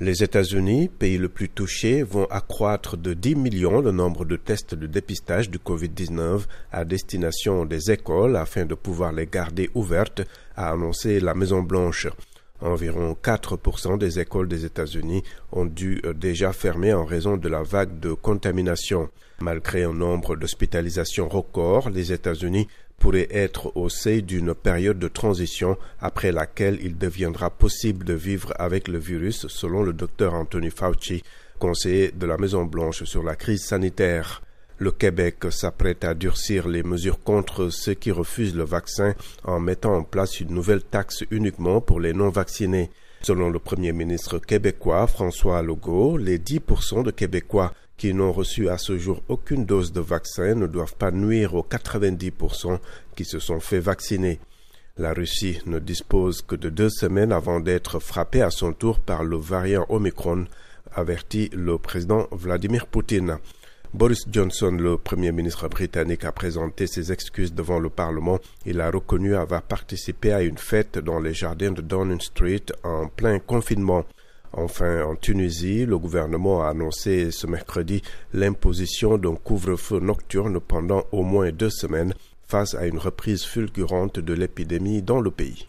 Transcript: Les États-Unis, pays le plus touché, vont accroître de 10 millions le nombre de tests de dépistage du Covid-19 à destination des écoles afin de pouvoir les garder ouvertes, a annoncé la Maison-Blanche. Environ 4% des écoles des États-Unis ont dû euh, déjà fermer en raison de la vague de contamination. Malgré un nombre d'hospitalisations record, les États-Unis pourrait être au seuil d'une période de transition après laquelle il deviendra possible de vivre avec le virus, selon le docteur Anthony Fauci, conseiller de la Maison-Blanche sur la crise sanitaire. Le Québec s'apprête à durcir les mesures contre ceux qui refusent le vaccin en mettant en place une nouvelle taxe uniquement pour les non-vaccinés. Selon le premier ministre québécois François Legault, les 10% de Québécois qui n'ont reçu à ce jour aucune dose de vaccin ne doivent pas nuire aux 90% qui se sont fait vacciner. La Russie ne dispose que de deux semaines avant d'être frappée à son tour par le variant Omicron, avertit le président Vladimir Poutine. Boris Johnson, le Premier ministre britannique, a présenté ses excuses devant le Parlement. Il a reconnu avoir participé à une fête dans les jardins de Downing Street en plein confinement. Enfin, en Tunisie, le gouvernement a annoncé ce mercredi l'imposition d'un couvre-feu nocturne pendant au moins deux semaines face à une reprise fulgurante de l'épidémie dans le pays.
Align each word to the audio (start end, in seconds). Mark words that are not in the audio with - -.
Les 0.00 0.24
États-Unis, 0.24 0.88
pays 0.88 1.18
le 1.18 1.28
plus 1.28 1.48
touché, 1.48 2.02
vont 2.02 2.24
accroître 2.24 2.96
de 2.96 3.14
10 3.14 3.36
millions 3.36 3.80
le 3.80 3.92
nombre 3.92 4.24
de 4.24 4.34
tests 4.34 4.74
de 4.74 4.88
dépistage 4.88 5.48
du 5.48 5.58
Covid-19 5.58 6.46
à 6.72 6.84
destination 6.84 7.64
des 7.64 7.92
écoles 7.92 8.34
afin 8.34 8.66
de 8.66 8.74
pouvoir 8.74 9.12
les 9.12 9.26
garder 9.26 9.70
ouvertes, 9.72 10.22
a 10.56 10.72
annoncé 10.72 11.20
la 11.20 11.34
Maison-Blanche. 11.34 12.08
Environ 12.60 13.16
4% 13.20 13.98
des 13.98 14.20
écoles 14.20 14.48
des 14.48 14.64
États-Unis 14.64 15.24
ont 15.50 15.66
dû 15.66 16.00
euh, 16.04 16.14
déjà 16.14 16.52
fermer 16.52 16.92
en 16.92 17.04
raison 17.04 17.36
de 17.36 17.48
la 17.48 17.62
vague 17.62 17.98
de 17.98 18.12
contamination. 18.12 19.10
Malgré 19.40 19.82
un 19.82 19.92
nombre 19.92 20.36
d'hospitalisations 20.36 21.28
record, 21.28 21.90
les 21.90 22.12
États-Unis 22.12 22.68
pourrait 22.98 23.28
être 23.30 23.76
au 23.76 23.88
seuil 23.88 24.22
d'une 24.22 24.54
période 24.54 24.98
de 25.00 25.08
transition 25.08 25.76
après 26.00 26.30
laquelle 26.30 26.78
il 26.80 26.96
deviendra 26.96 27.50
possible 27.50 28.06
de 28.06 28.14
vivre 28.14 28.54
avec 28.56 28.86
le 28.86 28.98
virus, 28.98 29.48
selon 29.48 29.82
le 29.82 29.92
docteur 29.92 30.34
Anthony 30.34 30.70
Fauci, 30.70 31.22
conseiller 31.58 32.12
de 32.12 32.24
la 32.24 32.38
Maison-Blanche 32.38 33.02
sur 33.02 33.24
la 33.24 33.34
crise 33.34 33.64
sanitaire. 33.64 34.42
Le 34.78 34.90
Québec 34.90 35.36
s'apprête 35.50 36.04
à 36.04 36.14
durcir 36.14 36.66
les 36.66 36.82
mesures 36.82 37.20
contre 37.20 37.70
ceux 37.70 37.94
qui 37.94 38.10
refusent 38.10 38.56
le 38.56 38.64
vaccin 38.64 39.14
en 39.44 39.60
mettant 39.60 39.94
en 39.94 40.02
place 40.02 40.40
une 40.40 40.52
nouvelle 40.52 40.82
taxe 40.82 41.22
uniquement 41.30 41.80
pour 41.80 42.00
les 42.00 42.12
non-vaccinés. 42.12 42.90
Selon 43.22 43.50
le 43.50 43.60
premier 43.60 43.92
ministre 43.92 44.38
québécois 44.38 45.06
François 45.06 45.62
Legault, 45.62 46.16
les 46.16 46.38
10% 46.38 47.04
de 47.04 47.12
Québécois 47.12 47.72
qui 47.96 48.12
n'ont 48.12 48.32
reçu 48.32 48.68
à 48.68 48.76
ce 48.76 48.98
jour 48.98 49.22
aucune 49.28 49.64
dose 49.64 49.92
de 49.92 50.00
vaccin 50.00 50.56
ne 50.56 50.66
doivent 50.66 50.96
pas 50.96 51.12
nuire 51.12 51.54
aux 51.54 51.62
90% 51.62 52.78
qui 53.14 53.24
se 53.24 53.38
sont 53.38 53.60
fait 53.60 53.78
vacciner. 53.78 54.40
La 54.96 55.12
Russie 55.12 55.60
ne 55.66 55.78
dispose 55.78 56.42
que 56.42 56.56
de 56.56 56.68
deux 56.68 56.90
semaines 56.90 57.32
avant 57.32 57.60
d'être 57.60 58.00
frappée 58.00 58.42
à 58.42 58.50
son 58.50 58.72
tour 58.72 58.98
par 58.98 59.24
le 59.24 59.36
variant 59.36 59.86
Omicron, 59.88 60.46
avertit 60.92 61.50
le 61.52 61.78
président 61.78 62.26
Vladimir 62.30 62.86
Poutine. 62.86 63.38
Boris 63.94 64.24
Johnson, 64.28 64.72
le 64.72 64.98
Premier 64.98 65.30
ministre 65.30 65.68
britannique, 65.68 66.24
a 66.24 66.32
présenté 66.32 66.88
ses 66.88 67.12
excuses 67.12 67.54
devant 67.54 67.78
le 67.78 67.90
Parlement. 67.90 68.40
Il 68.66 68.80
a 68.80 68.90
reconnu 68.90 69.36
avoir 69.36 69.62
participé 69.62 70.32
à 70.32 70.42
une 70.42 70.58
fête 70.58 70.98
dans 70.98 71.20
les 71.20 71.32
jardins 71.32 71.70
de 71.70 71.80
Downing 71.80 72.20
Street 72.20 72.64
en 72.82 73.06
plein 73.06 73.38
confinement. 73.38 74.04
Enfin, 74.52 75.04
en 75.04 75.14
Tunisie, 75.14 75.86
le 75.86 75.96
gouvernement 75.96 76.64
a 76.64 76.70
annoncé 76.70 77.30
ce 77.30 77.46
mercredi 77.46 78.02
l'imposition 78.32 79.16
d'un 79.16 79.36
couvre-feu 79.36 80.00
nocturne 80.00 80.58
pendant 80.58 81.04
au 81.12 81.22
moins 81.22 81.52
deux 81.52 81.70
semaines 81.70 82.14
face 82.48 82.74
à 82.74 82.88
une 82.88 82.98
reprise 82.98 83.44
fulgurante 83.44 84.18
de 84.18 84.32
l'épidémie 84.34 85.02
dans 85.02 85.20
le 85.20 85.30
pays. 85.30 85.62